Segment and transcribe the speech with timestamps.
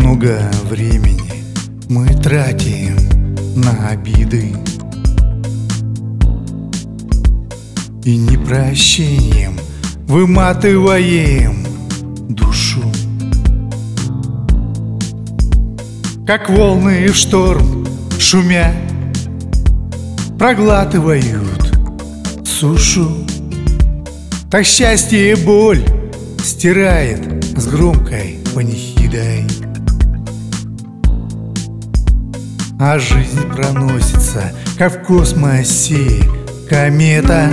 [0.00, 1.44] Много времени
[1.90, 2.96] мы тратим
[3.54, 4.54] на обиды
[8.04, 9.58] И непрощением
[10.06, 11.66] выматываем
[12.30, 12.80] душу.
[16.26, 17.86] Как волны в шторм
[18.18, 18.74] шумя
[20.38, 21.78] Проглатывают
[22.42, 23.26] сушу.
[24.50, 25.84] Так счастье и боль
[26.42, 29.44] стирает с громкой панихидой
[32.82, 36.22] А жизнь проносится, как в космосе.
[36.66, 37.50] Комета.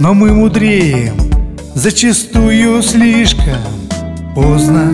[0.00, 1.14] Но мы мудреем,
[1.76, 3.62] зачастую слишком
[4.34, 4.92] поздно.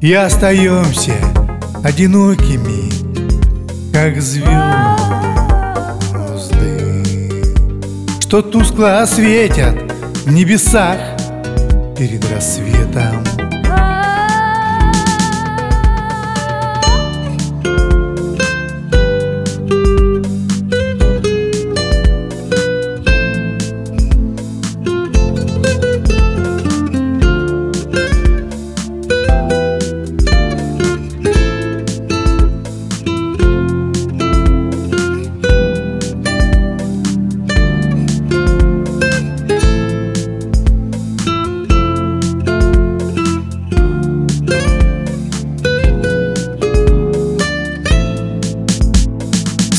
[0.00, 1.14] И остаемся
[1.84, 2.90] одинокими,
[3.92, 4.56] как звезды.
[8.18, 9.76] Что тускло осветят
[10.24, 11.15] в небесах
[11.96, 13.24] перед рассветом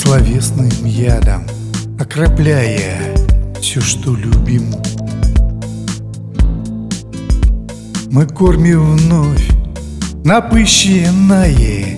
[0.07, 1.43] словесным ядом,
[1.99, 3.13] окропляя
[3.59, 4.73] все, что любим.
[8.09, 9.49] Мы кормим вновь
[10.23, 11.97] напыщенное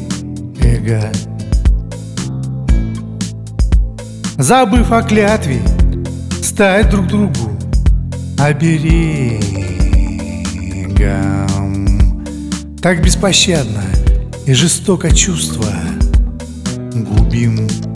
[0.60, 1.12] эго.
[4.40, 5.62] Забыв о клятве,
[6.42, 7.52] стать друг другу
[8.40, 9.44] оберегом.
[12.82, 13.84] Так беспощадно
[14.48, 15.68] и жестоко чувство
[16.92, 17.89] губим.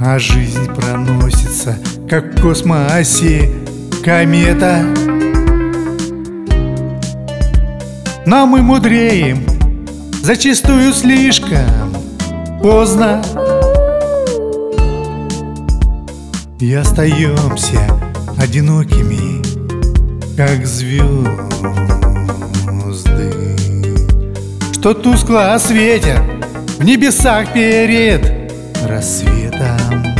[0.00, 1.76] А жизнь проносится,
[2.08, 3.50] как в космосе.
[4.04, 4.84] Комета.
[8.24, 9.44] Но мы мудреем,
[10.22, 11.92] зачастую слишком
[12.62, 13.20] поздно.
[16.60, 17.80] И остаемся
[18.38, 19.42] одинокими,
[20.36, 21.28] как звезды.
[24.74, 26.22] Что тускло осветят
[26.78, 28.37] в небесах перед
[28.84, 30.17] рассветом